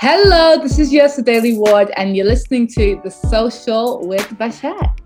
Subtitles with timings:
[0.00, 4.96] Hello, this is Yrsa Daley-Ward, and you're listening to The Social with Bashak.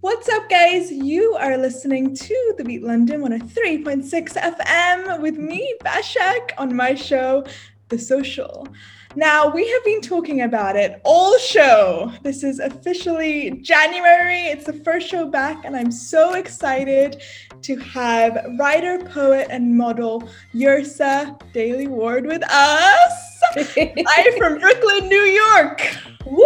[0.00, 0.90] What's up, guys?
[0.90, 7.44] You are listening to The Beat London 103.6 FM with me, Bashak, on my show,
[7.90, 8.66] The Social.
[9.16, 12.10] Now, we have been talking about it all show.
[12.22, 14.46] This is officially January.
[14.46, 17.20] It's the first show back, and I'm so excited
[17.60, 23.31] to have writer, poet, and model Yursa Daily Ward with us.
[23.56, 25.96] I'm from Brooklyn, New York.
[26.24, 26.44] Woo!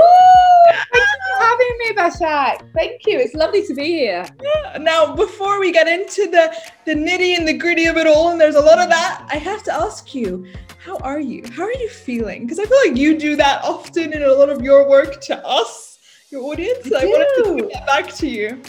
[0.92, 2.72] Thank you for having me, Bashak.
[2.72, 3.18] Thank you.
[3.18, 4.26] It's lovely to be here.
[4.42, 4.78] Yeah.
[4.78, 6.54] Now, before we get into the,
[6.84, 9.36] the nitty and the gritty of it all, and there's a lot of that, I
[9.36, 10.46] have to ask you,
[10.78, 11.44] how are you?
[11.52, 12.42] How are you feeling?
[12.42, 15.46] Because I feel like you do that often in a lot of your work to
[15.46, 15.98] us,
[16.30, 16.90] your audience.
[16.92, 18.62] I, I wanted to put that back to you.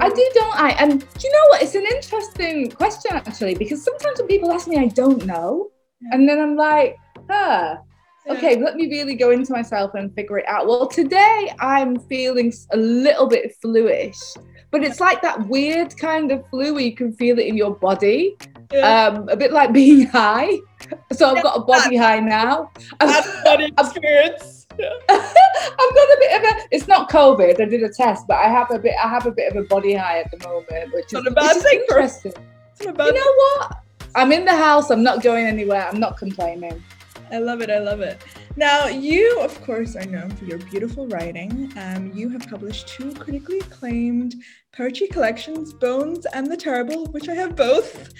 [0.00, 0.70] I do, don't I?
[0.78, 1.62] And do you know what?
[1.62, 5.70] It's an interesting question actually, because sometimes when people ask me, I don't know.
[6.12, 6.96] And then I'm like,
[7.30, 7.76] huh,
[8.28, 10.66] okay, let me really go into myself and figure it out.
[10.66, 14.20] Well, today I'm feeling a little bit fluish,
[14.70, 17.74] but it's like that weird kind of flu where you can feel it in your
[17.74, 18.36] body.
[18.72, 19.08] Yeah.
[19.08, 20.58] Um, a bit like being high.
[21.12, 22.70] So I've got a body high now.
[23.00, 24.66] That's body experience.
[24.78, 26.68] I've got a bit of a.
[26.70, 27.60] It's not COVID.
[27.60, 28.94] I did a test, but I have a bit.
[29.02, 31.30] I have a bit of a body high at the moment, which is, not a
[31.30, 31.80] bad which thing.
[31.80, 32.32] Interesting.
[32.80, 33.76] you know what?
[34.14, 34.90] I'm in the house.
[34.90, 35.86] I'm not going anywhere.
[35.86, 36.82] I'm not complaining.
[37.32, 37.70] I love it.
[37.70, 38.22] I love it.
[38.56, 41.72] Now, you, of course, are known for your beautiful writing.
[41.78, 44.34] Um, you have published two critically acclaimed
[44.76, 48.12] poetry collections, Bones and The Terrible, which I have both.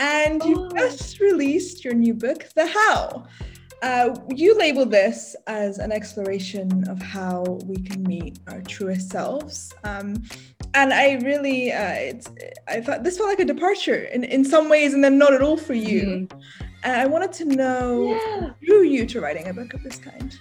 [0.00, 0.68] And you oh.
[0.76, 3.26] just released your new book, The How.
[3.82, 9.72] Uh, you label this as an exploration of how we can meet our truest selves.
[9.84, 10.22] Um,
[10.74, 12.30] and I really, uh, it's,
[12.68, 15.42] I thought this felt like a departure in, in some ways, and then not at
[15.42, 16.28] all for you.
[16.28, 16.61] Mm-hmm.
[16.84, 18.50] And I wanted to know yeah.
[18.64, 20.36] drew you to writing a book of this kind.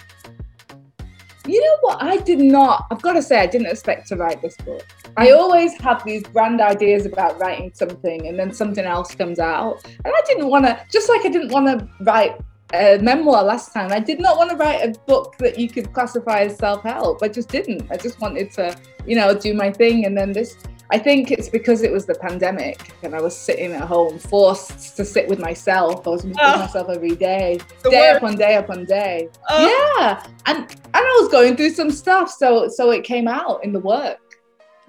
[1.48, 2.02] You know what?
[2.02, 4.86] I did not, I've got to say, I didn't expect to write this book.
[5.18, 9.84] I always have these grand ideas about writing something and then something else comes out.
[9.86, 12.40] And I didn't want to, just like I didn't want to write
[12.74, 15.92] a memoir last time, I did not want to write a book that you could
[15.94, 17.22] classify as self help.
[17.22, 17.92] I just didn't.
[17.92, 18.76] I just wanted to,
[19.06, 20.06] you know, do my thing.
[20.06, 20.56] And then this
[20.92, 24.98] I think it's because it was the pandemic and I was sitting at home forced
[24.98, 26.06] to sit with myself.
[26.06, 27.60] I was with oh, myself every day,
[27.90, 29.30] day upon day upon day.
[29.50, 29.96] Oh.
[29.98, 30.22] Yeah.
[30.48, 32.30] And and I was going through some stuff.
[32.30, 34.20] So so it came out in the work.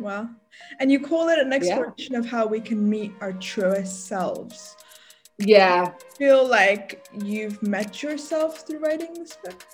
[0.01, 0.29] Wow.
[0.81, 2.19] And you call it an exploration yeah.
[2.19, 4.77] of how we can meet our truest selves.
[5.39, 5.93] Yeah.
[6.19, 9.65] feel like you've met yourself through writing this book?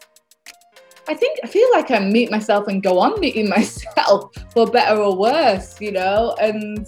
[1.08, 5.00] I think I feel like I meet myself and go on meeting myself for better
[5.00, 6.36] or worse, you know.
[6.40, 6.86] And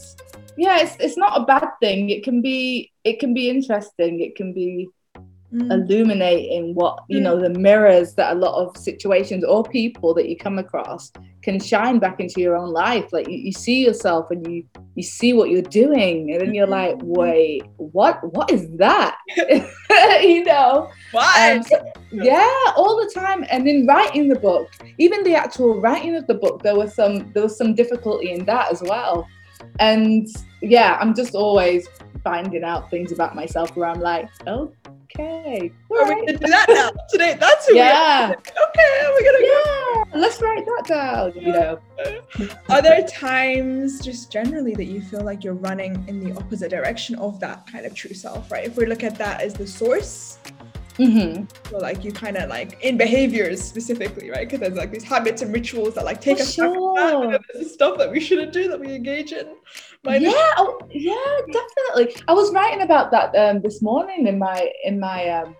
[0.56, 2.10] yeah, it's it's not a bad thing.
[2.10, 4.20] It can be it can be interesting.
[4.20, 4.88] It can be
[5.53, 5.71] mm.
[5.71, 10.37] illuminating what you know the mirrors that a lot of situations or people that you
[10.37, 11.12] come across
[11.43, 13.12] can shine back into your own life.
[13.12, 16.66] Like you, you see yourself and you you see what you're doing and then you're
[16.66, 17.21] like mm-hmm.
[17.21, 19.16] wait what what is that?
[20.21, 20.91] You know?
[21.12, 21.82] Why so,
[22.12, 23.44] yeah all the time.
[23.50, 24.69] And in writing the book
[24.99, 28.44] even the actual writing of the book there was some there was some difficulty in
[28.44, 29.27] that as well.
[29.78, 30.28] And
[30.62, 31.88] yeah i'm just always
[32.22, 34.72] finding out things about myself where i'm like oh
[35.15, 35.72] okay.
[35.91, 36.91] Are we gonna do that now?
[37.10, 38.28] Today, that's who yeah.
[38.28, 38.38] we are.
[38.38, 40.04] Okay, we're gonna yeah.
[40.12, 40.19] Go.
[40.19, 41.32] Let's write that down.
[41.34, 41.81] You know.
[42.69, 47.16] Are there times, just generally, that you feel like you're running in the opposite direction
[47.16, 48.65] of that kind of true self, right?
[48.65, 50.38] If we look at that as the source,
[50.99, 51.45] Mm-hmm.
[51.71, 54.49] So like you kind of like in behaviors specifically, right?
[54.49, 57.31] Because there's like these habits and rituals that like take For us sure.
[57.31, 57.41] back.
[57.53, 59.47] There's stuff that we shouldn't do that we engage in.
[60.05, 62.23] yeah, oh, yeah, definitely.
[62.29, 65.56] I was writing about that um, this morning in my in my um,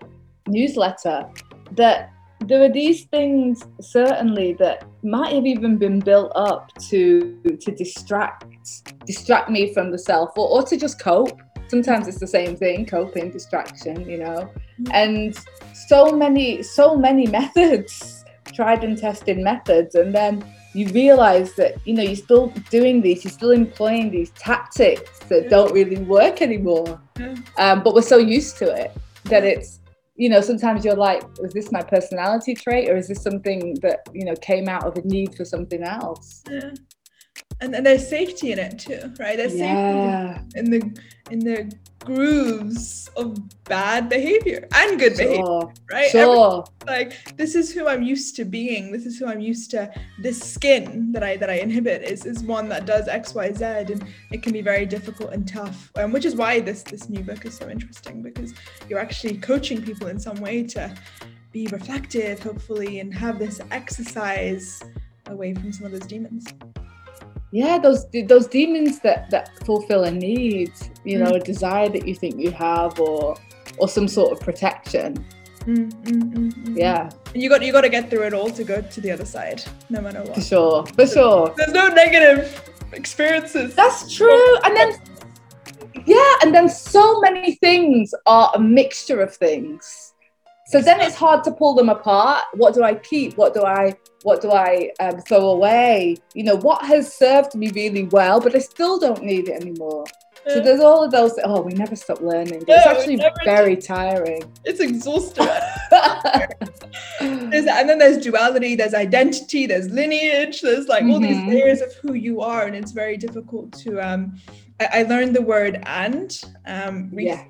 [0.47, 1.27] newsletter
[1.73, 7.71] that there are these things certainly that might have even been built up to to
[7.71, 8.45] distract
[9.05, 11.39] distract me from the self or, or to just cope
[11.71, 14.39] sometimes it's the same thing coping distraction you know?
[14.81, 14.91] Mm-hmm.
[14.93, 15.39] and
[15.73, 18.23] so many so many methods
[18.53, 23.23] tried and tested methods and then you realize that you know you're still doing these
[23.23, 27.01] you're still employing these tactics that don't really work anymore.
[27.57, 28.91] Um, but we're so used to it
[29.25, 29.79] that it's
[30.15, 33.99] you know sometimes you're like is this my personality trait or is this something that
[34.13, 36.43] you know came out of a need for something else?
[36.49, 36.71] Yeah
[37.61, 39.37] and, and there's safety in it too, right?
[39.37, 40.39] There's yeah.
[40.39, 41.71] safety in the in the
[42.03, 45.27] grooves of bad behavior and good Sure.
[45.27, 46.09] behavior, right?
[46.09, 46.65] Sure.
[46.87, 48.91] like this is who I'm used to being.
[48.91, 49.91] This is who I'm used to.
[50.19, 53.63] This skin that I that I inhibit is is one that does X Y Z,
[53.63, 55.91] and it can be very difficult and tough.
[55.95, 58.53] Um, which is why this this new book is so interesting because
[58.89, 60.93] you're actually coaching people in some way to
[61.51, 64.81] be reflective, hopefully, and have this exercise
[65.27, 66.45] away from some of those demons.
[67.51, 70.71] Yeah those those demons that that fulfill a need
[71.03, 71.35] you know Mm.
[71.41, 73.35] a desire that you think you have or
[73.77, 75.23] or some sort of protection
[75.67, 76.77] Mm, mm, mm, mm.
[76.77, 79.25] yeah you got you got to get through it all to go to the other
[79.25, 79.61] side,
[79.91, 80.33] no matter what.
[80.33, 82.41] for sure for sure There's no negative
[82.93, 83.75] experiences.
[83.75, 84.89] that's true and then
[86.07, 90.13] yeah and then so many things are a mixture of things
[90.65, 93.93] so then it's hard to pull them apart what do i keep what do i
[94.23, 98.55] what do i um, throw away you know what has served me really well but
[98.55, 100.05] i still don't need it anymore
[100.47, 104.41] so there's all of those oh we never stop learning Yeah, it's actually very tiring
[104.65, 105.47] it's exhausting.
[107.19, 111.47] There's, and then there's duality, there's identity, there's lineage, there's like all these Mhm.
[111.47, 113.99] layers of who you are, and it's very difficult to.
[113.99, 114.35] Um,
[114.79, 116.31] I, I learned the word "and"
[116.65, 117.43] um, Yeah.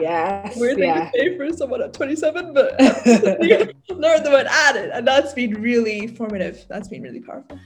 [0.00, 4.90] Yes Weird thing yeah to say for someone at 27, but learned the word "added,"
[4.94, 6.64] and that's been really formative.
[6.68, 7.58] That's been really powerful.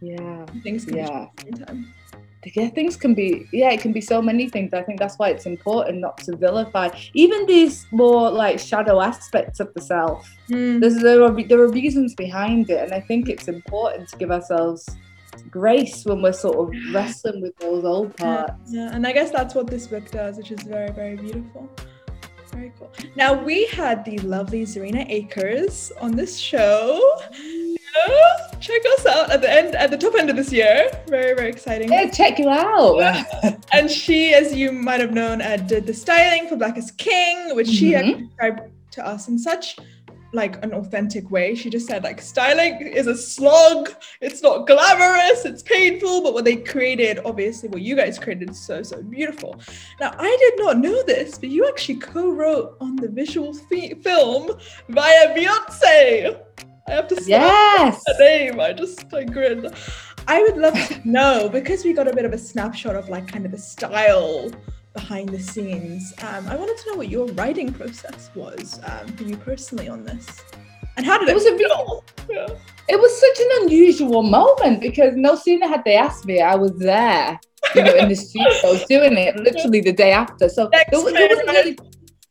[0.00, 1.26] yeah Things can Yeah.
[1.36, 1.94] be changed in time.
[2.54, 5.28] yeah things can be yeah it can be so many things i think that's why
[5.34, 6.88] it's important not to vilify
[7.22, 10.80] even these more like shadow aspects of the self Mm.
[10.80, 14.30] there's there are there are reasons behind it and i think it's important to give
[14.30, 14.80] ourselves
[15.42, 19.54] grace when we're sort of wrestling with those old parts yeah, and I guess that's
[19.54, 21.68] what this book does, which is very, very beautiful.
[22.52, 22.90] Very cool.
[23.16, 27.00] Now we had the lovely Zerina Akers on this show.
[27.42, 30.90] Yeah, check us out at the end, at the top end of this year.
[31.08, 31.90] Very, very exciting.
[31.92, 33.00] yeah check you out
[33.72, 37.54] And she, as you might have known, uh, did the styling for Black is King,
[37.54, 37.98] which she Mhm.
[37.98, 38.60] actually described
[38.92, 39.76] to us in such
[40.32, 41.54] like an authentic way.
[41.54, 43.90] She just said like styling is a slog.
[44.20, 45.44] It's not glamorous.
[45.44, 46.22] It's painful.
[46.22, 49.60] But what they created, obviously, what you guys created, is so so beautiful.
[50.00, 54.50] Now I did not know this, but you actually co-wrote on the visual fi- film
[54.88, 56.40] via Beyonce.
[56.88, 58.60] I have to say yes a name.
[58.60, 59.70] I just I grin.
[60.28, 63.28] I would love to know because we got a bit of a snapshot of like
[63.28, 64.50] kind of the style
[64.96, 66.12] behind the scenes.
[66.26, 70.02] Um, I wanted to know what your writing process was um, for you personally on
[70.04, 70.26] this,
[70.96, 72.04] and how did it, It was a feel?
[72.30, 72.46] Yeah.
[72.88, 76.72] it was such an unusual moment because no sooner had they asked me, I was
[76.78, 77.38] there,
[77.74, 80.48] you know, in the studio doing it literally the day after.
[80.48, 81.78] So Next there, wa- there wasn't really,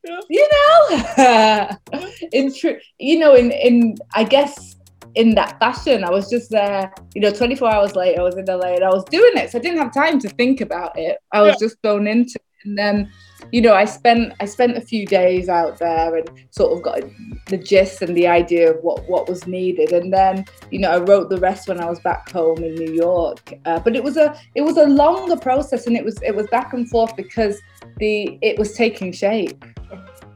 [0.04, 0.20] Yeah.
[0.38, 1.70] you know,
[2.34, 4.76] in true, you know, in in I guess
[5.16, 6.94] in that fashion, I was just there.
[7.14, 9.58] You know, 24 hours later, I was in LA and I was doing it, so
[9.60, 11.18] I didn't have time to think about it.
[11.32, 13.12] I was just thrown into it, and then.
[13.52, 17.02] You know, I spent I spent a few days out there and sort of got
[17.48, 20.98] the gist and the idea of what what was needed, and then you know, I
[20.98, 23.54] wrote the rest when I was back home in New York.
[23.66, 26.48] Uh, but it was a it was a longer process, and it was it was
[26.48, 27.62] back and forth because
[27.98, 29.64] the it was taking shape.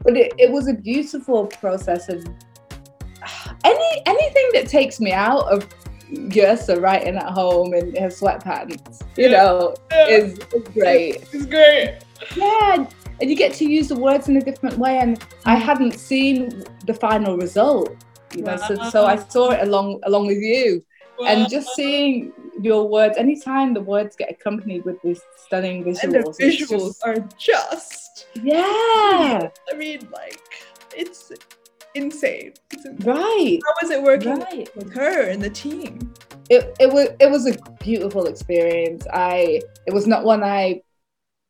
[0.03, 2.27] But it, it was a beautiful process, and
[3.63, 5.67] any anything that takes me out of
[6.11, 9.37] Yrsa writing at home in her sweatpants, you Yeah.
[9.37, 10.07] know, Yeah.
[10.09, 11.15] is, is great.
[11.33, 11.99] It's great.
[12.35, 12.85] Yeah,
[13.21, 15.61] and you get to use the words in a different way, and I Mm.
[15.61, 17.95] hadn't seen the final result.
[18.35, 20.83] You know, so, so I saw it along along with you
[21.27, 22.31] and just seeing
[22.61, 27.05] your words anytime the words get accompanied with these stunning visuals and the visuals just-
[27.05, 28.27] are just.
[28.43, 30.39] yeah I mean, like
[30.95, 31.31] it's
[31.95, 32.53] insane.
[32.71, 33.07] It's insane.
[33.11, 36.13] right How was it working right with her and the team?
[36.49, 40.81] it, it was it was a beautiful experience i it was not one i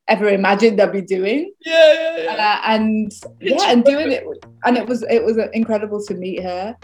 [0.10, 1.52] ever imagined i'd be doing.
[1.66, 2.34] Yeah, yeah, yeah.
[2.34, 4.24] uh, and yeah and doing it
[4.66, 6.76] and it was it was incredible to meet her.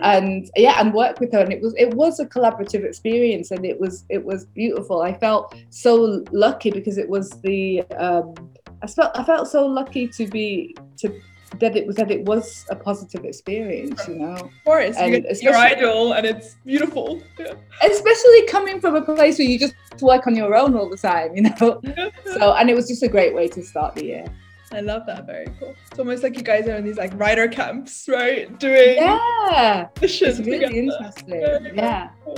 [0.00, 3.64] And yeah and work with her and it was it was a collaborative experience and
[3.64, 5.02] it was it was beautiful.
[5.02, 8.34] I felt so lucky because it was the um
[8.82, 11.20] i felt i felt so lucky to be to
[11.60, 15.54] that it was that it was a positive experience you know Of course, And your
[15.56, 17.22] idol, and it's beautiful.
[17.38, 17.54] Yeah.
[17.82, 21.34] especially coming from a place where you just work on your own all the time
[21.34, 21.80] you know
[22.38, 24.26] so and it was just a great way to start the year
[24.70, 25.24] I love that.
[25.24, 25.74] Very cool.
[25.90, 28.46] It's almost like you guys are in these like writer camps, right?
[28.58, 30.76] Doing yeah missions it's really together.
[30.76, 32.36] interesting Very yeah cool.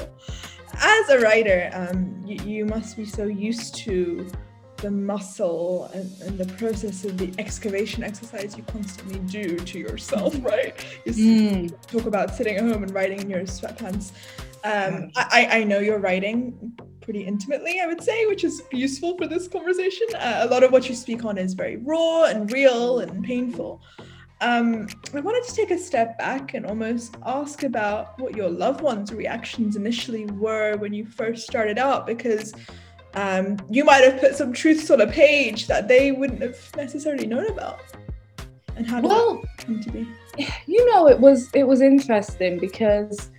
[0.80, 4.30] As a writer, um, you, you must be so used to
[4.80, 10.34] the muscle and, and the process of the excavation exercise you constantly do to yourself,
[10.42, 10.74] right?
[11.04, 11.86] You Mm.
[11.86, 14.12] talk about sitting at home and writing in your sweatpants.
[14.62, 19.16] Um, I, I I know your writing pretty intimately, I would say, which is useful
[19.16, 20.06] for this conversation.
[20.14, 23.80] Uh, a lot of what you speak on is very raw and real and painful.
[24.42, 28.80] Um, I wanted to take a step back and almost ask about what your loved
[28.80, 32.54] ones' reactions initially were when you first started out, because
[33.14, 37.26] um, you might have put some truths on a page that they wouldn't have necessarily
[37.26, 37.80] known about.
[38.76, 40.08] And how did well, that come to be?
[40.66, 43.30] You know, it was it was interesting because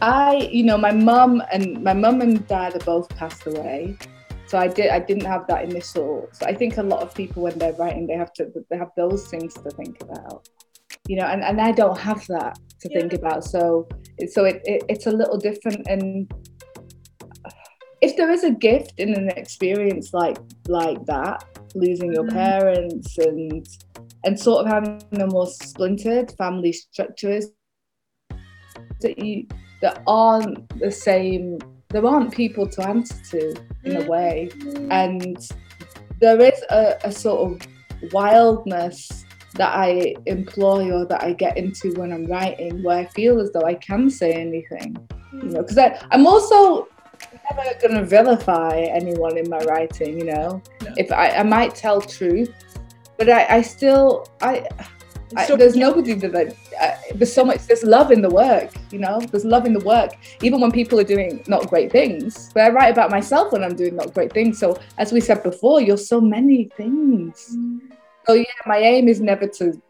[0.00, 3.96] I, you know, my mum and my mum and dad are both passed away.
[4.46, 7.42] So I did I didn't have that initial so I think a lot of people
[7.42, 10.48] when they're writing they have to they have those things to think about.
[11.08, 12.98] You know, and, and I don't have that to yeah.
[12.98, 13.44] think about.
[13.44, 13.88] So
[14.28, 16.32] so it, it it's a little different and
[18.02, 20.36] if there is a gift in an experience like
[20.68, 21.44] like that,
[21.74, 22.36] losing your mm-hmm.
[22.36, 23.66] parents and
[24.24, 27.46] and sort of having a more splintered family structures
[29.00, 29.46] that you
[29.80, 33.54] that aren't the same there aren't people to answer to
[33.84, 34.92] in a way mm-hmm.
[34.92, 35.50] and
[36.20, 41.92] there is a, a sort of wildness that I employ or that I get into
[41.94, 44.96] when I'm writing where I feel as though I can say anything
[45.32, 45.78] you know because
[46.10, 46.88] I'm also
[47.56, 50.62] never to vilify anyone in my writing you know?
[50.82, 50.94] No.
[50.96, 52.52] if I, I might tell truth
[53.18, 54.66] but I, I still I
[55.36, 59.20] I, there's nobody that I, there's so much there's love in the work you know?
[59.20, 62.50] There's love in the work even when people are doing not great things.
[62.52, 64.58] But i write about myself when i'm doing not great things.
[64.58, 67.56] So as we said before you're so many things.
[67.56, 67.80] Mm.
[68.26, 69.80] so yeah my aim is never to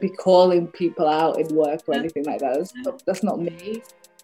[0.00, 2.70] be calling people out in work or anything like that.
[2.84, 3.82] That's, that's not me.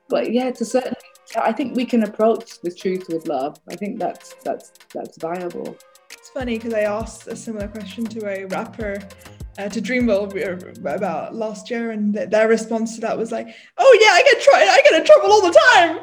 [0.08, 3.98] But yeah to certainly i think we can approach the truth with love i think
[3.98, 5.76] that's that's that's viable
[6.22, 8.98] it's funny because I asked a similar question to a rapper
[9.58, 13.98] uh, to Dreamville about last year, and th- their response to that was like, "Oh
[14.00, 15.96] yeah, I get try- I get in trouble all the time.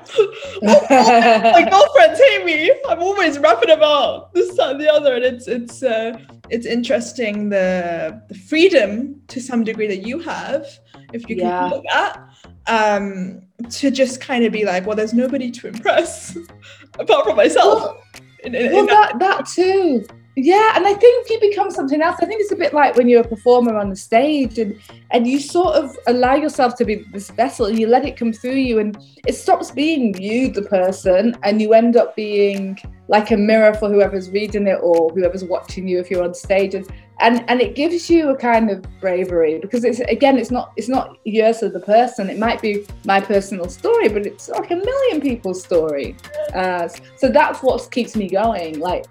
[1.54, 2.72] my girlfriends hate me.
[2.88, 6.20] I'm always rapping about this, that, and the other." And it's it's uh,
[6.50, 10.68] it's interesting the the freedom to some degree that you have,
[11.14, 11.70] if you can yeah.
[11.70, 12.30] call it that,
[12.70, 16.38] um, to just kind of be like, "Well, there's nobody to impress
[17.00, 18.04] apart from myself." Well,
[18.44, 20.06] in, in, well in that, that that too
[20.44, 22.18] yeah, and I think you become something else.
[22.22, 24.80] I think it's a bit like when you're a performer on the stage and
[25.12, 28.32] and you sort of allow yourself to be this vessel and you let it come
[28.32, 32.78] through you and it stops being you, the person, and you end up being
[33.08, 36.76] like a mirror for whoever's reading it or whoever's watching you if you're on stage.
[36.76, 36.88] And
[37.22, 40.88] and, and it gives you a kind of bravery because it's again it's not it's
[40.88, 42.30] not yours as the person.
[42.30, 46.16] It might be my personal story but it's like a million people's story.
[46.54, 48.80] Uh, so that's what keeps me going.
[48.80, 49.06] Like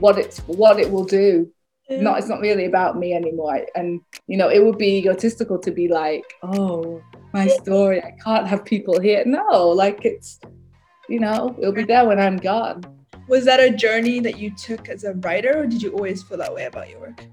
[0.00, 1.50] what it's what it will do.
[1.88, 2.02] Yeah.
[2.02, 3.66] not it's not really about me anymore.
[3.74, 7.02] And you know it would be egotistical to be like oh
[7.32, 9.22] my story i can't have people here.
[9.26, 10.40] No like it's
[11.08, 12.82] you know it'll be there when i'm gone.
[13.28, 16.38] Was that a journey that you took as a writer or did you always feel
[16.38, 17.24] that way about your work?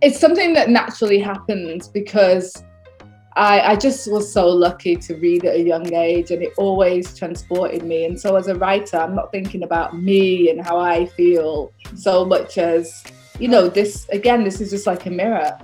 [0.00, 2.62] It's something that naturally happens because
[3.36, 7.16] I, I just was so lucky to read at a young age and it always
[7.16, 8.04] transported me.
[8.04, 12.24] And so as a writer, I'm not thinking about me and how I feel so
[12.24, 13.04] much as,
[13.38, 15.56] you know, this again, this is just like a mirror.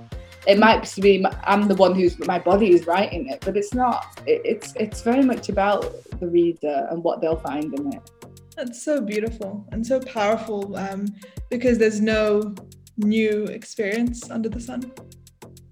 [0.47, 4.05] It might be I'm the one who's my body is writing it, but it's not.
[4.25, 8.09] It, it's it's very much about the reader and what they'll find in it.
[8.55, 11.05] That's so beautiful and so powerful um,
[11.49, 12.55] because there's no
[12.97, 14.91] new experience under the sun.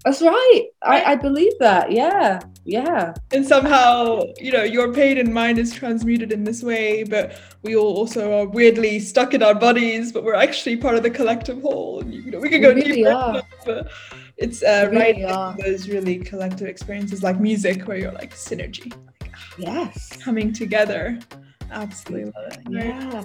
[0.06, 0.68] That's right.
[0.84, 1.90] I, I believe that.
[1.90, 2.38] Yeah.
[2.64, 3.12] Yeah.
[3.32, 7.74] And somehow, you know, your pain and mine is transmuted in this way, but we
[7.74, 11.60] all also are weirdly stuck in our bodies, but we're actually part of the collective
[11.60, 12.02] whole.
[12.02, 13.10] And, you know, we can go we really deeper.
[13.10, 13.42] Are.
[13.64, 13.90] But
[14.36, 18.94] it's uh, really right those really collective experiences like music where you're like synergy.
[19.20, 20.16] Like, yes.
[20.22, 21.18] Coming together.
[21.72, 22.60] Absolutely love it.
[22.70, 23.24] Yeah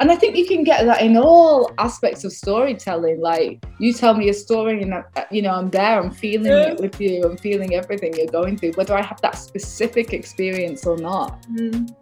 [0.00, 3.20] and I think you can get that in all aspects of storytelling.
[3.20, 6.72] Like you tell me a story, and uh, you know I'm there, I'm feeling yeah.
[6.72, 10.86] it with you, I'm feeling everything you're going through, whether I have that specific experience
[10.86, 11.42] or not.
[11.48, 11.94] Mm.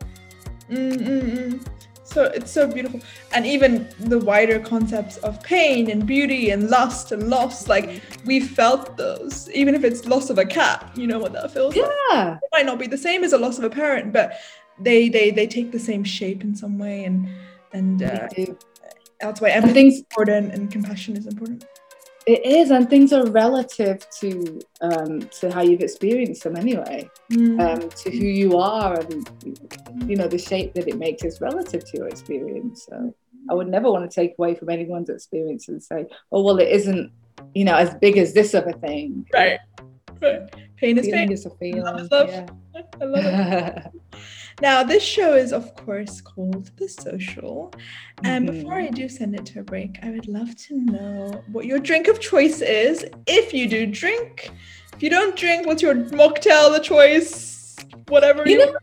[0.71, 1.67] Mm-mm-mm.
[2.05, 3.01] So it's so beautiful,
[3.33, 7.67] and even the wider concepts of pain and beauty and lust and loss.
[7.67, 10.91] Like we felt those, even if it's loss of a cat.
[10.95, 11.87] You know what that feels like.
[12.11, 12.25] yeah.
[12.25, 12.39] like.
[12.43, 14.35] It might not be the same as a loss of a parent, but
[14.79, 17.29] they they they take the same shape in some way and
[17.77, 18.29] and uh,
[19.21, 21.65] that's why everything's things, important and compassion is important.
[22.27, 27.61] It is and things are relative to um, to how you've experienced them anyway mm.
[27.65, 29.31] um, to who you are and
[30.11, 32.87] you know the shape that it makes is relative to your experience.
[32.89, 33.15] So
[33.49, 36.69] i would never want to take away from anyone's experience and say oh well it
[36.69, 37.13] isn't
[37.55, 39.27] you know as big as this other thing.
[39.33, 39.61] Right.
[40.21, 40.41] Right.
[40.77, 41.31] Pain is pain.
[41.31, 42.29] is a feeling love, love.
[42.29, 42.47] Yeah.
[43.01, 43.87] I love it.
[44.63, 47.75] Now, this show is, of course, called The Social.
[48.25, 48.53] And Mhm.
[48.53, 51.79] before I do send it to a break, I would love to know what your
[51.79, 53.05] drink of choice is.
[53.27, 54.51] If you do drink,
[54.95, 57.77] if you don't drink, what's your mocktail, of choice,
[58.09, 58.75] whatever You know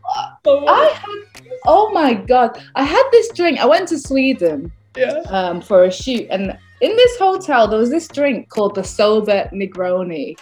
[0.46, 0.70] want.
[0.70, 3.60] I had, oh my god, I had this drink.
[3.60, 5.22] I went to Sweden yeah.
[5.28, 9.50] um, for a shoot, and in this hotel there was this drink called the Sober
[9.52, 10.38] Negroni.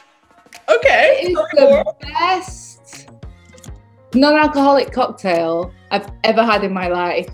[0.67, 1.19] Okay.
[1.23, 1.83] It is tell me more.
[1.85, 2.70] the best
[4.13, 7.29] non-alcoholic cocktail I've ever had in my life.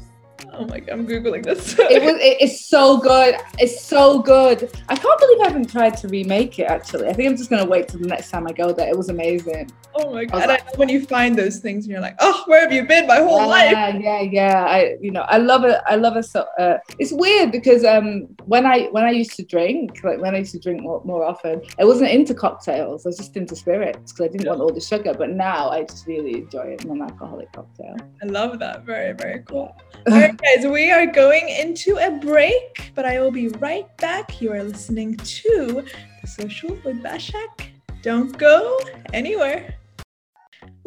[0.60, 1.78] Oh my god, I'm googling this.
[1.98, 2.16] It was.
[2.16, 3.36] It, it's so good.
[3.60, 4.72] It's so good.
[4.90, 6.64] I can't believe I haven't tried to remake it.
[6.64, 8.90] Actually, I think I'm just gonna wait till the next time I go there.
[8.90, 9.70] It was amazing.
[9.96, 10.42] oh my god!
[10.44, 12.84] And I love when you find those things and you're like, oh, where have you
[12.86, 13.72] been my whole life?
[13.72, 14.66] Yeah, yeah, yeah.
[14.66, 15.80] I, you know, I love it.
[15.86, 16.24] I love it.
[16.24, 20.34] So uh, it's weird because um, when I when I used to drink, like when
[20.36, 23.06] I used to drink more, more often, I wasn't into cocktails.
[23.06, 25.14] I was just into spirits because I didn't want all the sugar.
[25.14, 27.96] But now I just really enjoy a non-alcoholic cocktail.
[28.22, 28.86] I love that.
[28.86, 29.76] Very, very cool.
[30.08, 34.42] Right, guys, we are going into a break, but I will be right back.
[34.42, 35.84] You are listening to
[36.22, 37.72] The Social with Bashak.
[38.02, 38.80] Don't go
[39.14, 39.77] anywhere.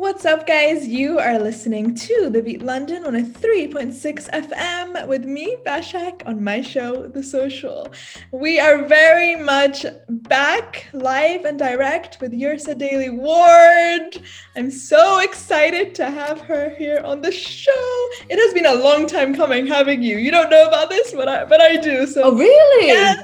[0.01, 0.89] What's up, guys?
[0.89, 6.43] You are listening to The Beat London on a 3.6 FM with me, Bashak, on
[6.43, 7.87] my show, The Social.
[8.33, 14.23] We are very much back live and direct with Yrsa Daley-Ward.
[14.57, 18.09] I'm so excited to have her here on the show.
[18.31, 20.17] It has been a long time coming having you.
[20.17, 22.07] You don't know about this, but I but I do.
[22.07, 22.87] So Oh, really?
[22.87, 23.23] yes,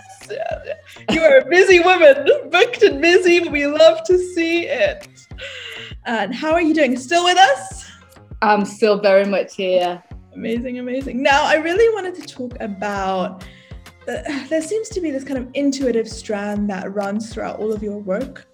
[1.10, 5.08] you are a busy woman, booked and busy, but we love to see it.
[6.06, 6.96] And how are you doing?
[6.96, 7.84] Still with us?
[8.40, 10.02] I'm still very much here.
[10.34, 11.20] Amazing, amazing.
[11.20, 13.44] Now, I really wanted to talk about.
[14.06, 17.82] Uh, there seems to be this kind of intuitive strand that runs throughout all of
[17.82, 18.46] your work.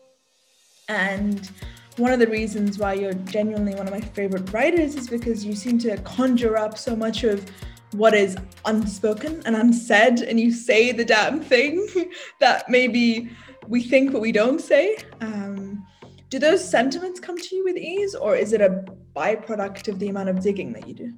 [0.88, 1.50] And
[1.98, 5.54] one of the reasons why you're genuinely one of my favorite writers is because you
[5.54, 7.44] seem to conjure up so much of
[7.92, 11.86] what is unspoken and unsaid, and you say the damn thing
[12.40, 13.30] that maybe
[13.68, 14.96] we think but we don't say.
[15.20, 15.86] Um,
[16.32, 18.82] do those sentiments come to you with ease, or is it a
[19.14, 21.12] byproduct of the amount of digging that you do?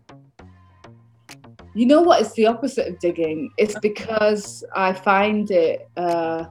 [1.73, 2.21] You know what?
[2.21, 3.49] It's the opposite of digging.
[3.57, 6.47] It's because I find it, uh,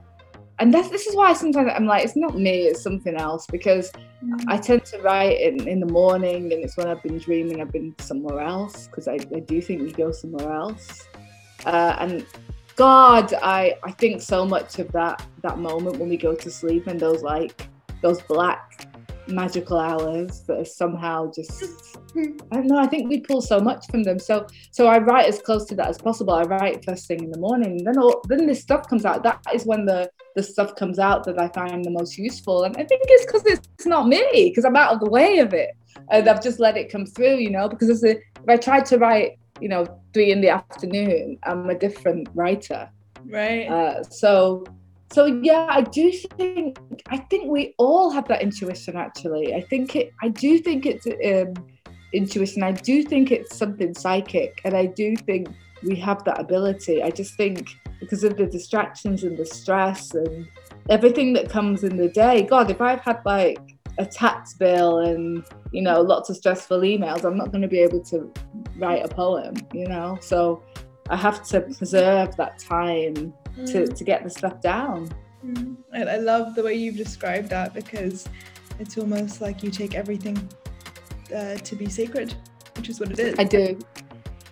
[0.60, 3.46] and that's, this is why sometimes I'm like, it's not me, it's something else.
[3.46, 3.92] Because
[4.48, 7.70] I tend to write in, in the morning, and it's when I've been dreaming, I've
[7.70, 8.86] been somewhere else.
[8.86, 11.06] Because I, I do think we go somewhere else.
[11.66, 12.24] Uh, and
[12.76, 16.86] God, I I think so much of that that moment when we go to sleep
[16.86, 17.68] and those like
[18.04, 18.86] those black
[19.26, 21.64] magical hours that are somehow just
[22.16, 22.78] I don't know.
[22.78, 24.18] I think we pull so much from them.
[24.18, 26.34] So so I write as close to that as possible.
[26.34, 27.82] I write first thing in the morning.
[27.82, 29.22] Then all then this stuff comes out.
[29.22, 32.64] That is when the the stuff comes out that I find the most useful.
[32.64, 35.54] And I think it's because it's not me because I'm out of the way of
[35.54, 35.70] it
[36.10, 37.38] and I've just let it come through.
[37.38, 41.70] You know, because if I tried to write, you know, three in the afternoon, I'm
[41.70, 42.90] a different writer.
[43.26, 43.66] Right.
[43.66, 44.64] Uh, so
[45.14, 46.76] so yeah i do think
[47.08, 49.54] i think we all have that intuition actually.
[49.54, 51.54] I think it i do think it's um,
[52.12, 52.62] intuition.
[52.62, 55.48] I do think it's something psychic and i do think
[55.82, 57.02] we have that ability.
[57.02, 57.68] I just think
[58.00, 60.48] because of the distractions and the stress and
[60.90, 63.58] everything that comes in the day god if i've had like
[63.98, 67.78] a tax bill and you know lots of stressful emails i'm not going to be
[67.78, 68.30] able to
[68.76, 70.18] write a poem you know?
[70.20, 70.62] So
[71.08, 73.32] i have to preserve that time
[73.66, 75.10] to, to get the stuff down.
[75.44, 75.76] Mm.
[75.92, 78.28] I, I love the way you've described that because
[78.78, 80.48] it's almost like you take everything
[81.34, 82.34] uh, to be sacred,
[82.76, 83.34] which is what it is.
[83.38, 83.78] I do.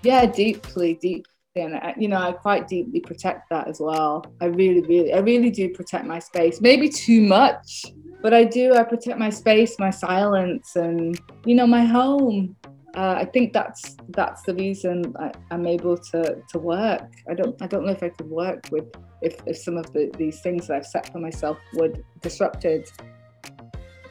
[0.02, 1.24] Yeah, deeply, deeply.
[1.54, 4.24] And I, you know, I quite deeply protect that as well.
[4.40, 6.62] I really, really, I really do protect my space.
[6.62, 7.84] Maybe too much,
[8.22, 8.74] but I do.
[8.74, 12.56] I protect my space, my silence, and you know, my home.
[12.94, 17.10] Uh, I think that's that's the reason I, I'm able to to work.
[17.28, 18.84] I don't I don't know if I could work with
[19.22, 22.90] if, if some of the, these things that I've set for myself were disrupted.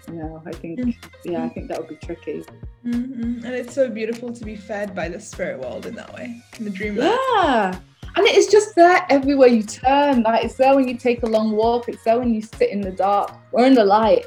[0.08, 2.44] You know, I think yeah, I think that would be tricky.
[2.84, 3.44] Mhm.
[3.44, 6.65] And it's so beautiful to be fed by the spirit world in that way, in
[6.65, 7.15] the dreamland.
[7.34, 7.80] Yeah.
[8.15, 10.24] And it's just there everywhere you turn.
[10.24, 11.88] Like it's there when you take a long walk.
[11.88, 14.26] It's there when you sit in the dark or in the light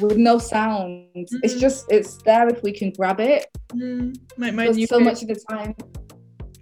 [0.00, 1.06] with no sound.
[1.14, 1.60] It's Mhm.
[1.60, 3.46] just it's there if we can grab it.
[3.72, 4.16] Mm.
[4.36, 5.74] My, my new so fav- much of the time.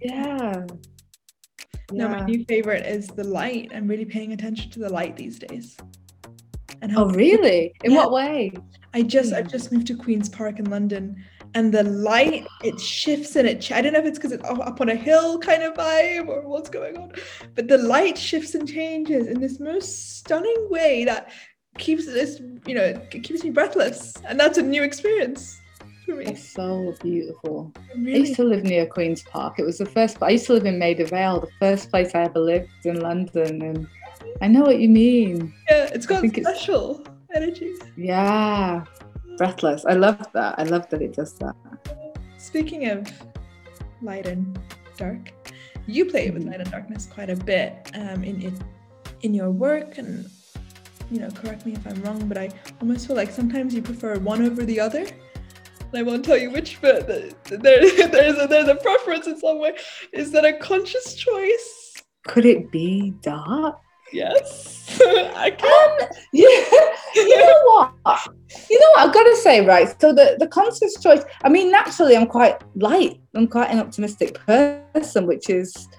[0.01, 0.65] Yeah.
[1.91, 3.71] No, my new favorite is the light.
[3.73, 5.77] I'm really paying attention to the light these days.
[6.81, 7.73] And Oh really?
[7.83, 7.97] In Yeah.
[7.99, 8.51] what way?
[8.93, 9.51] I just I've Hmm.
[9.51, 11.15] just moved to Queens Park in London,
[11.55, 13.61] and the light it shifts and it.
[13.61, 16.27] Ch- I don't know if it's because it's up on a hill kind of vibe
[16.27, 17.11] or what's going on,
[17.55, 21.31] but the light shifts and changes in this most stunning way that
[21.77, 25.59] keeps this you know it keeps me breathless, and that's a new experience.
[26.05, 26.25] for me.
[26.25, 27.71] It's so beautiful.
[27.95, 29.59] I used to live near Queen's Park.
[29.59, 30.17] It was the first.
[30.21, 33.61] I used to live in Maida Vale, the first place I ever lived in London,
[33.61, 33.87] and
[34.41, 35.53] I know what you mean.
[35.69, 37.03] yeah, it's got think it's- special
[37.35, 37.73] energy.
[37.97, 38.85] Yeah,
[39.37, 39.85] breathless.
[39.85, 40.55] I love that.
[40.57, 41.55] I love that it does that.
[42.37, 43.05] Speaking of
[44.01, 44.57] light and
[44.97, 45.31] dark,
[45.87, 46.51] you play with Mhm.
[46.51, 48.55] light and darkness quite a bit um, in in
[49.21, 50.29] in your work, and
[51.11, 52.49] you know, correct me if I'm wrong, but I
[52.81, 55.05] almost feel like sometimes you prefer one over the other.
[55.95, 57.37] I won't tell you which, but there,
[58.07, 59.75] there's a, there's a preference in some way.
[60.11, 61.93] Is that a conscious choice?
[62.25, 63.77] Could it be dark?
[64.11, 66.01] Yes, I can.
[66.01, 66.45] Um, yeah,
[67.15, 68.27] you know what?
[68.69, 69.07] You know what?
[69.07, 69.99] I've got to say, right?
[69.99, 71.23] So the the conscious choice.
[71.43, 73.19] I mean, naturally, I'm quite light.
[73.35, 75.89] I'm quite an optimistic person, which is,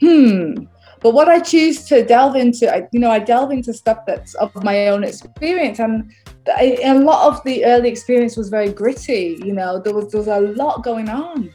[0.00, 0.64] hmm.
[1.00, 4.34] But what I choose to delve into, I, you know, I delve into stuff that's
[4.34, 6.12] of my own experience, and
[6.56, 9.40] I, a lot of the early experience was very gritty.
[9.44, 11.52] You know, there was there was a lot going on.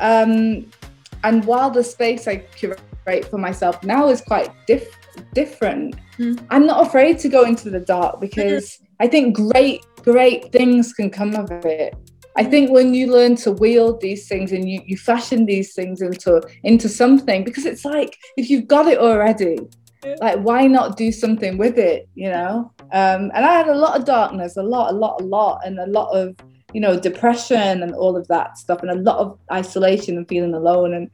[0.00, 0.70] Um,
[1.22, 4.98] and while the space I curate for myself now is quite diff-
[5.32, 6.40] different, Mm.
[6.50, 11.10] I'm not afraid to go into the dark because I think great, great things can
[11.10, 11.94] come of it.
[12.36, 16.02] I think when you learn to wield these things and you, you fashion these things
[16.02, 19.58] into into something, because it's like if you've got it already,
[20.20, 22.72] like why not do something with it, you know?
[22.92, 25.78] Um, and I had a lot of darkness, a lot, a lot, a lot, and
[25.78, 26.36] a lot of
[26.72, 30.54] you know depression and all of that stuff, and a lot of isolation and feeling
[30.54, 30.94] alone.
[30.94, 31.10] And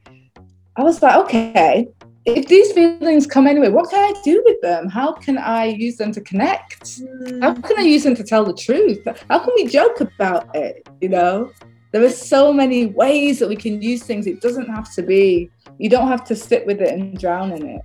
[0.75, 1.87] I was like, okay,
[2.25, 4.87] if these feelings come anyway, what can I do with them?
[4.89, 6.99] How can I use them to connect?
[7.41, 8.99] How Mm, can I use them to tell the truth?
[9.29, 10.87] How can we joke about it?
[11.01, 11.51] You know,
[11.91, 14.27] there are so many ways that we can use things.
[14.27, 17.65] It doesn't have to be, you don't have to sit with it and drown in
[17.67, 17.81] it.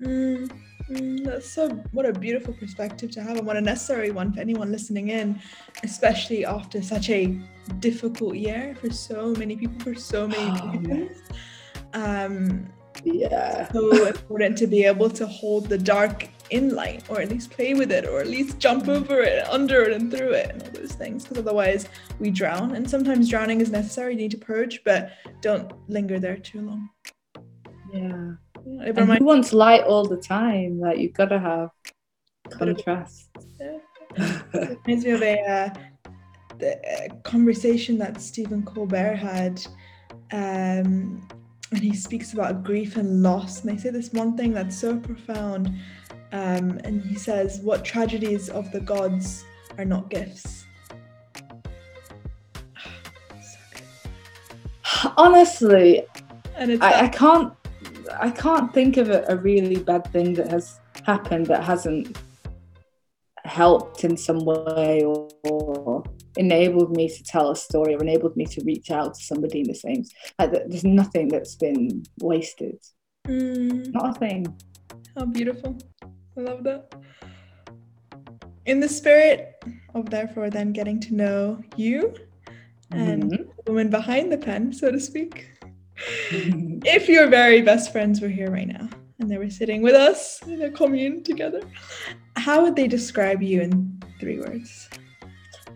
[0.00, 0.50] Mm,
[0.90, 4.40] mm, that's so what a beautiful perspective to have and what a necessary one for
[4.40, 5.38] anyone listening in
[5.82, 7.38] especially after such a
[7.80, 10.80] difficult year for so many people for so many Oh, man.
[10.80, 11.22] reasons
[11.92, 12.66] um
[13.04, 13.70] Yeah.
[13.72, 17.74] so important to be able to hold the dark in light or at least play
[17.74, 20.70] with it or at least jump over it under it and through it and all
[20.70, 24.82] those things because otherwise we drown and sometimes drowning is necessary you need to purge
[24.84, 26.90] but don't linger there too long
[27.92, 28.32] Yeah.
[28.66, 30.80] Yeah, it reminds who wants light all the time?
[30.80, 31.70] Like, you've got to have
[32.50, 33.28] contrast.
[34.52, 35.70] reminds me of a, uh,
[36.58, 39.64] the, uh conversation that Stephen Colbert had,
[40.32, 41.26] um,
[41.72, 43.62] and he speaks about grief and loss.
[43.62, 45.68] And they say this one thing that's so profound,
[46.32, 49.44] um, and he says, "What tragedies of the gods
[49.78, 50.64] are not gifts."
[54.94, 55.12] so.
[55.16, 56.04] Honestly,
[56.56, 57.52] And I, I can't
[58.20, 62.16] I can't think of a, a really bad thing that has happened that hasn't
[63.44, 66.02] helped in some way or, or
[66.36, 69.66] enabled me to tell a story or enabled me to reach out to somebody in
[69.66, 70.04] the same
[70.38, 72.78] like there's nothing that's been wasted
[73.28, 74.46] Mm, not a thing
[75.16, 75.76] how beautiful!
[76.36, 76.94] I love that.
[78.66, 79.62] In the spirit
[79.94, 82.14] of therefore then getting to know you
[82.92, 83.38] and Mhm.
[83.64, 85.50] the woman behind the pen, so to speak.
[86.84, 90.40] if your very best friends were here right now and they were sitting with us
[90.46, 91.60] in a commune together,
[92.36, 94.88] how would they describe you in three words?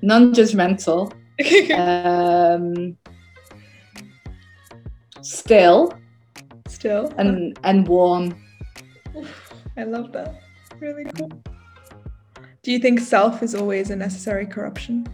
[0.02, 1.10] non-judgmental
[1.72, 2.96] um
[5.22, 5.92] still
[6.68, 8.34] Still, and and warm
[9.16, 10.40] Oof, I love that.
[10.80, 11.30] Really cool.
[12.62, 15.06] Do you think self is always a necessary corruption?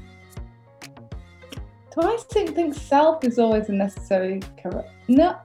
[1.53, 4.89] Do I think, think self is always a necessary correct?
[5.09, 5.37] No.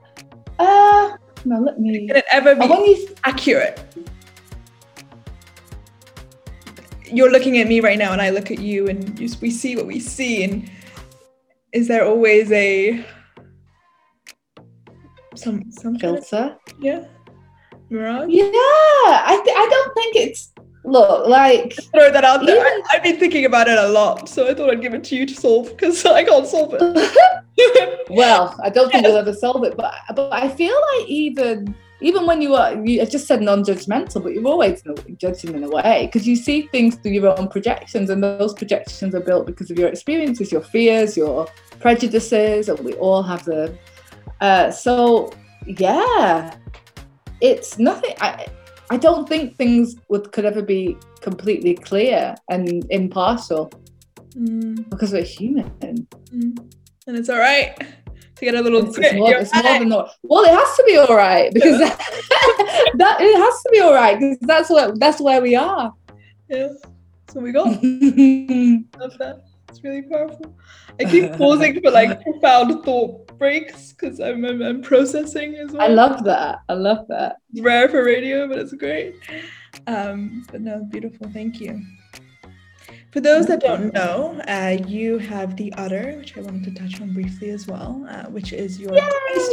[0.59, 2.07] Uh, no, let me.
[2.07, 3.83] Can it ever be accurate?
[7.11, 9.75] You're looking at me right now, and I look at you, and you, we see
[9.75, 10.43] what we see.
[10.43, 10.69] And
[11.71, 13.05] is there always a
[15.35, 16.57] some some kind of- filter.
[16.79, 17.05] yeah
[17.89, 18.27] mirage?
[18.29, 20.51] Yeah, I, th- I don't think it's.
[20.83, 21.73] Look, like.
[21.93, 22.63] Throw that out there.
[22.63, 25.15] I, I've been thinking about it a lot, so I thought I'd give it to
[25.15, 28.05] you to solve because I can't solve it.
[28.09, 32.25] well, I don't think we'll ever solve it, but but I feel like even even
[32.25, 34.83] when you are, you, I just said non-judgmental, but you're always
[35.17, 39.15] judging in a way because you see things through your own projections, and those projections
[39.15, 41.47] are built because of your experiences, your fears, your
[41.79, 43.77] prejudices, and we all have them.
[44.41, 45.31] Uh, so
[45.65, 46.55] yeah,
[47.41, 48.13] it's nothing.
[48.19, 48.45] I
[48.89, 53.71] I don't think things would could ever be completely clear and impartial
[54.35, 55.69] Mm, because we're human.
[55.79, 56.73] mm.
[57.07, 57.77] And it's all right
[58.35, 58.87] to get a little.
[58.87, 63.17] It's, more, it's more than all- well, it has to be all right because that
[63.19, 65.93] it has to be all right because that's where that's where we are.
[66.49, 66.69] Yeah.
[67.31, 67.65] So we got
[68.99, 69.43] love that.
[69.69, 70.55] It's really powerful.
[70.99, 75.81] I keep pausing for like profound thought breaks because I'm, I'm, I'm processing as well.
[75.81, 76.59] I love that.
[76.69, 77.37] I love that.
[77.51, 79.15] It's rare for radio, but it's great.
[79.87, 81.29] Um, but no, beautiful.
[81.31, 81.81] Thank you.
[83.15, 86.99] For those that don't know, uh, you have The Udder, which I wanted to touch
[86.99, 88.91] on briefly as well, uh, which is your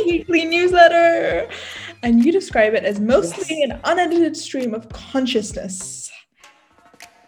[0.04, 1.48] weekly newsletter.
[2.02, 3.70] And you describe it as mostly yes.
[3.70, 6.10] an unedited stream of consciousness.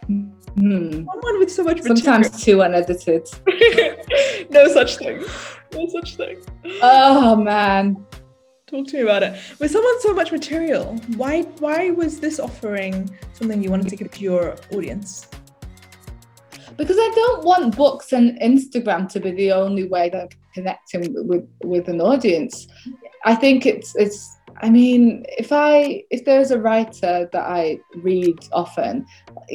[0.07, 0.33] Hmm.
[0.57, 3.29] Someone with so much Sometimes too unedited.
[4.51, 5.25] no such thing.
[5.73, 6.39] No such thing.
[6.83, 8.05] Oh, man.
[8.67, 9.41] Talk to me about it.
[9.61, 14.11] With someone so much material, why why was this offering something you wanted to give
[14.11, 15.29] to your audience?
[16.77, 21.29] Because I don't want books and Instagram to be the only way that I'm connecting
[21.29, 22.67] with with an audience.
[23.25, 28.39] I think it's it's I mean, if I if there's a writer that I read
[28.53, 29.07] often,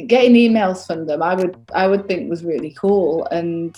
[0.06, 3.26] getting emails from them, I would I would think was really cool.
[3.26, 3.74] And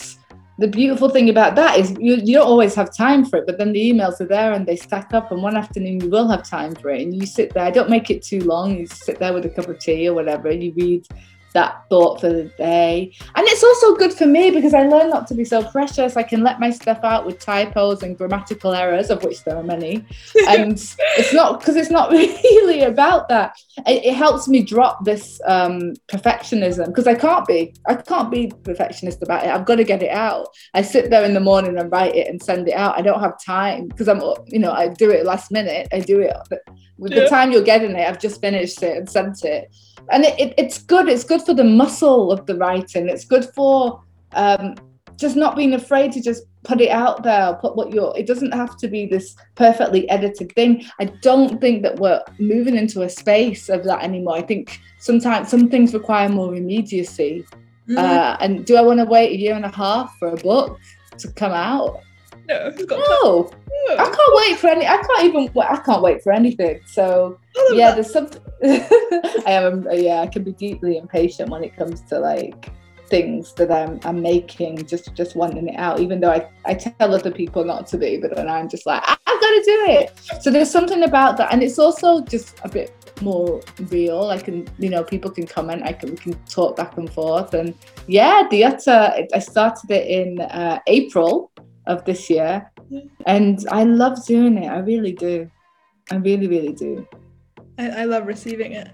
[0.58, 3.58] the beautiful thing about that is you, you don't always have time for it, but
[3.58, 5.32] then the emails are there and they stack up.
[5.32, 7.70] And one afternoon you will have time for it, and you sit there.
[7.70, 8.78] Don't make it too long.
[8.78, 11.06] You sit there with a cup of tea or whatever, and you read
[11.52, 13.14] that thought for the day.
[13.34, 16.16] And it's also good for me because I learn not to be so precious.
[16.16, 19.62] I can let my stuff out with typos and grammatical errors, of which there are
[19.62, 20.04] many.
[20.48, 23.54] and it's not because it's not really about that.
[23.86, 27.74] It, it helps me drop this um, perfectionism because I can't be.
[27.86, 29.50] I can't be perfectionist about it.
[29.50, 30.48] I've got to get it out.
[30.74, 32.98] I sit there in the morning and write it and send it out.
[32.98, 35.88] I don't have time because I'm, you know, I do it last minute.
[35.92, 36.32] I do it
[36.98, 37.20] with yeah.
[37.20, 38.08] the time you're getting it.
[38.08, 39.70] I've just finished it and sent it
[40.10, 43.44] and it, it, it's good it's good for the muscle of the writing it's good
[43.54, 44.02] for
[44.32, 44.74] um,
[45.16, 48.52] just not being afraid to just put it out there put what you're it doesn't
[48.52, 53.08] have to be this perfectly edited thing i don't think that we're moving into a
[53.08, 57.44] space of that anymore i think sometimes some things require more immediacy
[57.88, 57.98] mm.
[57.98, 60.78] uh, and do i want to wait a year and a half for a book
[61.18, 62.00] to come out
[62.48, 63.50] no, no.
[63.90, 64.86] I can't wait for any.
[64.86, 65.48] I can't even.
[65.60, 66.80] I can't wait for anything.
[66.86, 67.38] So
[67.72, 68.40] yeah, there's something.
[68.64, 69.86] I am.
[69.92, 72.70] Yeah, I can be deeply impatient when it comes to like
[73.12, 76.00] things that I'm I'm making, just just wanting it out.
[76.00, 79.02] Even though I I tell other people not to be, but then I'm just like
[79.06, 80.42] I've got to do it.
[80.42, 84.30] So there's something about that, and it's also just a bit more real.
[84.30, 85.82] I can, you know, people can comment.
[85.84, 87.74] I can we can talk back and forth, and
[88.06, 89.26] yeah, the utter.
[89.32, 91.51] I started it in uh, April
[91.86, 92.70] of this year.
[93.26, 94.68] And I love doing it.
[94.68, 95.50] I really do.
[96.10, 97.06] I really, really do.
[97.78, 98.88] I, I love receiving it.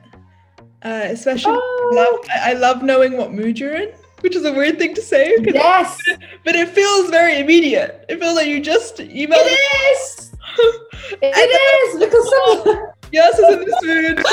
[0.82, 1.90] Uh, especially, oh.
[1.92, 5.02] I, love, I love knowing what mood you're in, which is a weird thing to
[5.02, 5.36] say.
[5.40, 5.98] Yes.
[6.06, 8.04] It, but it feels very immediate.
[8.08, 9.32] It feels like you just emailed.
[9.32, 10.32] It is.
[11.22, 12.84] it is because some.
[13.10, 14.26] Yes, it's in this mood.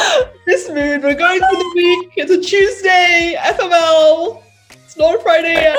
[0.45, 1.01] This mood.
[1.01, 2.11] We're going through the week.
[2.17, 3.37] It's a Tuesday.
[3.39, 4.43] FML.
[4.83, 5.77] It's not a Friday yet.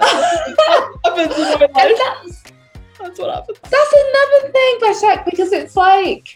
[0.00, 1.98] Happens in my life.
[1.98, 2.42] That's,
[2.98, 3.58] that's what happens.
[3.62, 6.34] That's another thing, Bashak, because it's like,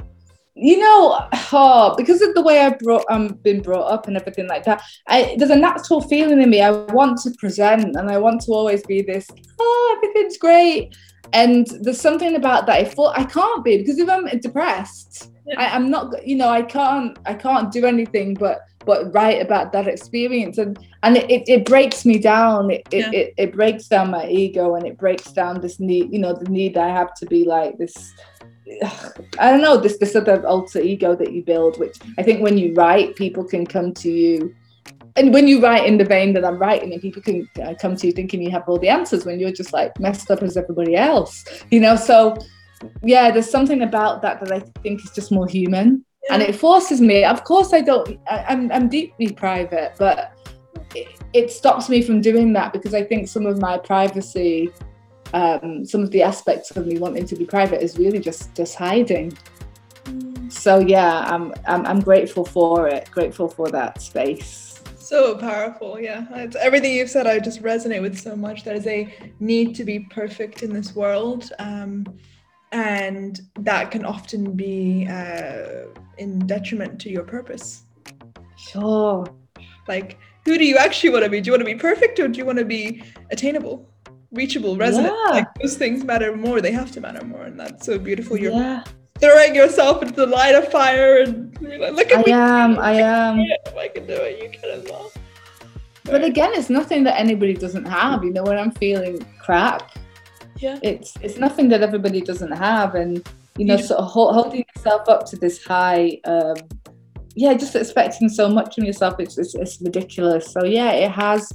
[0.54, 4.46] you know, oh, because of the way I brought um been brought up and everything
[4.46, 6.60] like that, I there's a natural feeling in me.
[6.60, 10.96] I want to present and I want to always be this, oh, everything's great.
[11.32, 12.76] And there's something about that.
[12.76, 15.60] I thought I can't be because if I'm depressed, yeah.
[15.60, 19.72] I, I'm not, you know, I can't I can't do anything but but write about
[19.72, 20.58] that experience.
[20.58, 22.70] And and it, it, it breaks me down.
[22.70, 23.10] It, yeah.
[23.10, 26.32] it, it, it breaks down my ego and it breaks down this need you know
[26.32, 28.14] the need i have to be like this
[29.38, 32.58] i don't know this this other alter ego that you build which i think when
[32.58, 34.54] you write people can come to you.
[35.16, 37.94] And when you write in the vein that i'm writing and people can uh, come
[37.96, 40.56] to you thinking you have all the answers when you're just like messed up as
[40.56, 41.96] everybody else you know?
[41.96, 42.36] So
[43.02, 47.00] yeah there's something about that that i think is just more human and it forces
[47.00, 50.32] me of course i don't I, am I'm, I'm deeply private but
[50.94, 54.72] it, it, stops me from doing that because i think some of my privacy
[55.32, 58.76] um, some of the aspects of me wanting to be private is really just just
[58.76, 59.36] hiding.
[60.04, 60.52] Mm.
[60.52, 64.82] so yeah I'm, I'm i'm grateful for it grateful for that space.
[64.98, 66.26] So powerful yeah.
[66.30, 68.64] It's everything you've said i just resonate with so much.
[68.64, 72.06] There's a need to be perfect in this world um,
[72.74, 75.84] and that can often be uh,
[76.18, 77.84] in detriment to your purpose.
[78.56, 79.24] Sure.
[79.86, 81.40] Like, who do you actually want to be?
[81.40, 83.88] Do you want to be perfect or do you want to be attainable,
[84.32, 85.14] reachable, resonant?
[85.26, 85.30] Yeah.
[85.30, 86.60] Like, those things matter more.
[86.60, 87.44] They have to matter more.
[87.44, 88.36] And that's so beautiful.
[88.36, 88.82] You're yeah.
[89.20, 92.32] throwing yourself into the light of fire and like, look at me.
[92.32, 92.74] I me.
[92.74, 93.38] Am, I am.
[93.78, 95.12] I can do it, you can as well.
[96.02, 98.24] But again, it's nothing that anybody doesn't have.
[98.24, 99.96] You know, when I'm feeling crap,
[100.64, 103.12] yeah it's it's nothing that everybody doesn't have and
[103.58, 106.56] you know sort of holding yourself up to this high um
[107.34, 111.52] yeah just expecting so much from yourself it's, it's, it's ridiculous so yeah it has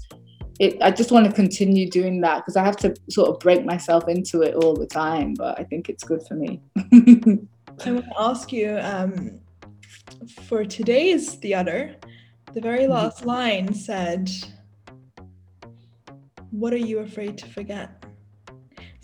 [0.59, 3.63] it, I just want to continue doing that because I have to sort of break
[3.63, 5.33] myself into it all the time.
[5.33, 6.59] But I think it's good for me.
[6.77, 9.39] I want to ask you um,
[10.47, 11.95] for today's theater,
[12.53, 12.91] the very mm-hmm.
[12.91, 14.29] last line said,
[16.51, 17.98] What are you afraid to forget?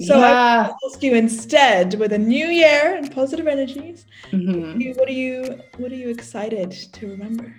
[0.01, 0.71] So yeah.
[0.71, 4.91] I ask you instead, with a new year and positive energies, mm-hmm.
[4.99, 7.55] what are you what are you excited to remember?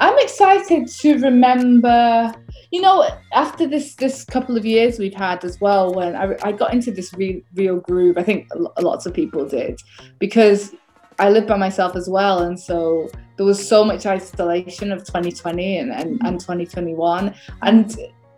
[0.00, 2.34] I'm excited to remember.
[2.72, 6.50] You know, after this this couple of years we've had as well, when I, I
[6.50, 8.48] got into this real, real groove, I think
[8.80, 9.80] lots of people did,
[10.18, 10.74] because
[11.20, 15.78] I live by myself as well, and so there was so much isolation of 2020
[15.78, 17.96] and, and, and 2021, and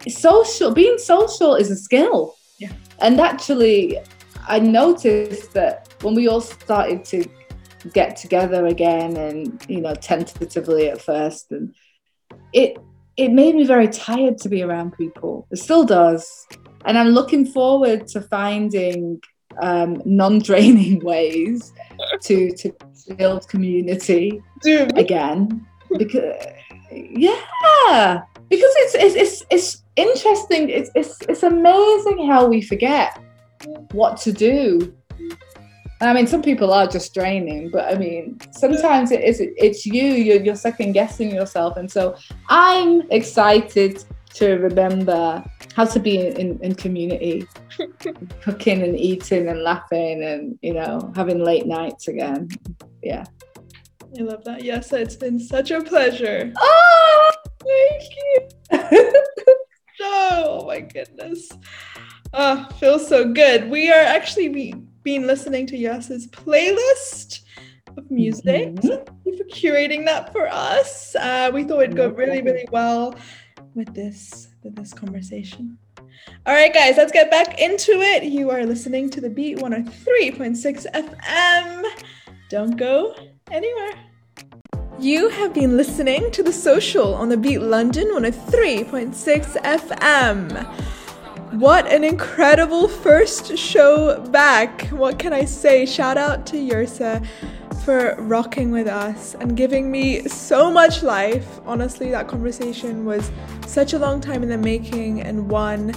[0.09, 2.73] social being social is a skill yeah.
[3.01, 3.99] And actually,
[4.47, 7.29] I noticed that when we all started to
[7.93, 11.75] get together again, and you know, tentatively at first, and
[12.53, 12.79] it
[13.17, 15.49] it made me very tired to be around people.
[15.51, 16.47] It still does,
[16.85, 19.21] and I'm looking forward to finding
[19.61, 21.73] um, non-draining ways
[22.23, 22.73] to to
[23.17, 24.97] build community Dude.
[24.97, 25.67] again.
[25.99, 26.47] Because
[26.93, 30.69] yeah, because it's it's it's, it's interesting.
[30.69, 33.21] It's, it's it's amazing how we forget
[33.93, 34.95] what to do.
[36.01, 39.87] And I mean, some people are just draining, but I mean, sometimes it is it's
[39.87, 40.05] you.
[40.05, 42.17] You're, you're second guessing yourself, and so
[42.49, 45.45] I'm excited to remember
[45.77, 47.47] how to be in, in community,
[48.43, 52.49] cooking and eating and laughing and you know having late nights again.
[53.03, 53.25] Yeah.
[54.19, 54.63] I love that.
[54.63, 56.53] Yes, it's been such a pleasure.
[56.59, 59.13] Oh, thank you.
[60.01, 61.51] oh my goodness.
[62.33, 63.69] Oh, feels so good.
[63.69, 67.41] We are actually be, been listening to Yas's playlist
[67.97, 68.75] of music.
[68.75, 68.87] Mm-hmm.
[68.87, 71.15] So thank you for curating that for us.
[71.15, 73.15] Uh, we thought it'd go really, really well
[73.75, 75.79] with this with this conversation.
[76.47, 78.25] All right, guys, let's get back into it.
[78.25, 81.85] You are listening to the Beat 103.6 FM.
[82.49, 83.15] Don't go
[83.51, 84.12] anywhere.
[84.99, 89.15] You have been listening to The Social on the Beat London 103.6
[89.63, 90.65] FM.
[91.59, 94.87] What an incredible first show back.
[94.89, 95.87] What can I say?
[95.87, 97.27] Shout out to Yrsa
[97.85, 101.61] for rocking with us and giving me so much life.
[101.67, 103.33] Honestly, that conversation was
[103.67, 105.95] such a long time in the making and one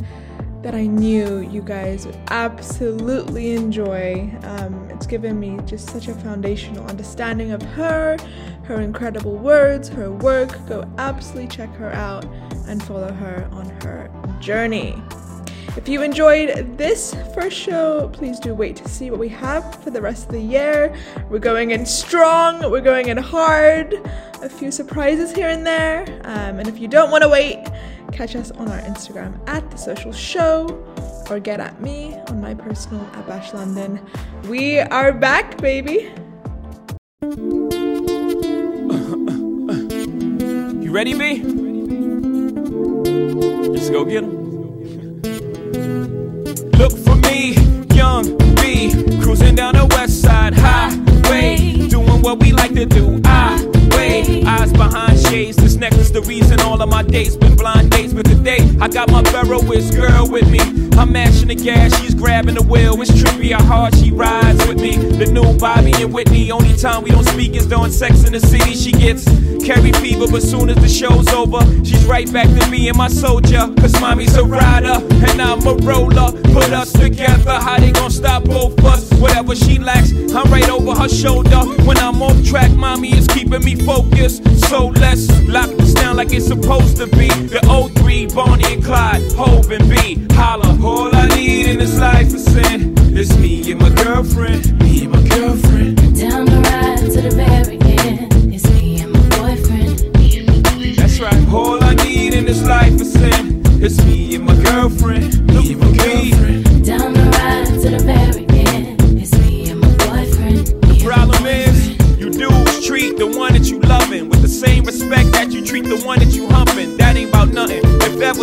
[0.65, 4.35] that I knew you guys would absolutely enjoy.
[4.41, 8.17] Um, it's given me just such a foundational understanding of her,
[8.63, 10.57] her incredible words, her work.
[10.67, 12.25] Go absolutely check her out
[12.67, 14.99] and follow her on her journey.
[15.77, 19.91] If you enjoyed this first show, please do wait to see what we have for
[19.91, 20.95] the rest of the year.
[21.29, 23.93] We're going in strong, we're going in hard,
[24.41, 26.05] a few surprises here and there.
[26.23, 27.67] Um, and if you don't want to wait,
[28.15, 30.69] Catch us on our Instagram at The Social Show
[31.29, 33.99] or get at me on my personal at Bash London.
[34.47, 36.13] We are back, baby.
[40.81, 41.43] You ready, B?
[43.67, 45.21] Let's go get him.
[46.71, 47.55] Look for me,
[47.93, 53.24] young B, cruising down the west side highway, doing what we like to do.
[56.27, 58.11] Reason all of my dates been blind dates.
[58.11, 60.59] But today, I got my Ferroist girl with me.
[60.97, 62.99] I'm mashing the gas, she's grabbing the wheel.
[62.99, 64.95] It's trippy how hard she rides with me.
[64.95, 66.51] The new Bobby and Whitney.
[66.51, 68.73] Only time we don't speak is during sex in the city.
[68.73, 69.25] She gets
[69.63, 73.07] Carrie fever, but soon as the show's over, she's right back to me and my
[73.07, 73.71] soldier.
[73.79, 76.31] Cause mommy's a rider, and I'm a roller.
[76.53, 79.11] Put us together, how they gonna stop both us?
[79.19, 81.59] Whatever she lacks, I'm right over her shoulder.
[81.83, 84.43] When I'm off track, mommy is keeping me focused.
[84.69, 87.27] So let's lock this down like it's supposed to be.
[87.27, 87.59] The
[87.99, 90.25] 03, Bonnie and Clyde, Hov and B.
[90.33, 92.93] Holla, all I need in this life is sin.
[93.17, 95.97] It's me and my girlfriend, me and my girlfriend.
[96.17, 97.41] Down the ride to the
[98.07, 98.53] end.
[98.53, 100.17] It's me and my boyfriend.
[100.17, 100.97] Me and my boyfriend.
[100.97, 103.61] That's right, all I need in this life is sin.
[103.83, 106.85] It's me and my girlfriend, me and my girlfriend.
[106.85, 108.34] Down the ride to the very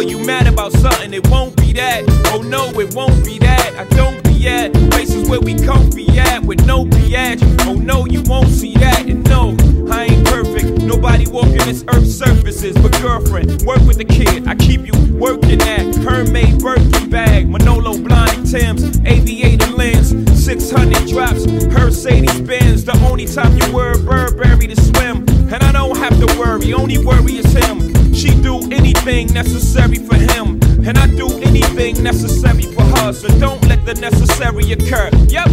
[0.09, 2.05] You mad about something, it won't be that.
[2.35, 3.75] Oh no, it won't be that.
[3.79, 7.41] I don't be at places where we comfy at with no biatch.
[7.67, 9.09] Oh no, you won't see that.
[9.09, 9.57] And no,
[9.91, 10.83] I ain't perfect.
[10.83, 12.77] Nobody walking this earth's surfaces.
[12.77, 14.49] But girlfriend, work with the kid.
[14.49, 20.11] I keep you working at Hermès Birkin bag, Manolo Blahnik Timbs, aviator lens,
[20.45, 22.85] 600 drops, Mercedes Benz.
[22.85, 26.75] The only time you wear Burberry to swim, and I don't have to worry.
[26.75, 27.92] Only worry is him.
[28.13, 30.61] She do anything necessary for him.
[30.87, 33.13] And I do anything necessary for her.
[33.13, 35.11] So don't let the necessary occur.
[35.29, 35.49] Yep.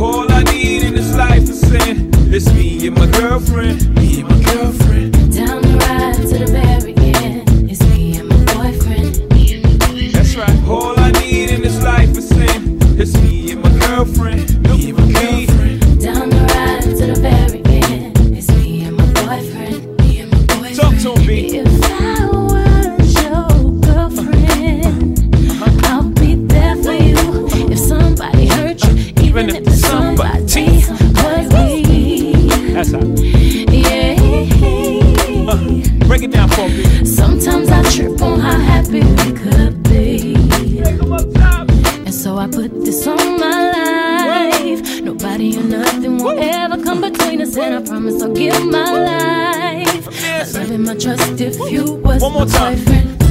[0.00, 2.10] All I need in this life is sin.
[2.34, 3.94] It's me and my girlfriend.
[3.94, 5.12] Me and my girlfriend.
[5.34, 6.91] Down the ride to the very
[21.02, 21.02] boyfriend.
[21.02, 21.56] Talk to him, B.
[21.58, 23.48] If I was your
[23.80, 25.18] girlfriend,
[25.86, 27.48] I'll be there for you.
[27.70, 28.92] If somebody hurt you,
[29.22, 30.84] even, if somebody
[31.16, 32.32] was me.
[32.72, 33.00] That's how.
[33.70, 34.16] Yeah.
[35.48, 37.04] Uh, break it down for me.
[37.04, 40.34] Sometimes I trip on how happy we could be.
[40.98, 41.68] Come up top.
[42.06, 45.02] And so I put this on my life.
[45.02, 49.21] Nobody or nothing will ever come between us, and I promise I'll give my life.
[51.16, 52.76] My and if you was One more time.
[52.78, 53.18] boyfriend.
[53.20, 53.21] Put